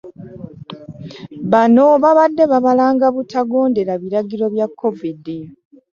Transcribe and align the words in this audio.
Bano 1.51 1.85
babadde 2.03 2.43
babalanga 2.51 3.05
butagondera 3.15 3.93
biragiro 4.03 4.45
bya 4.53 4.67
covid. 4.79 5.25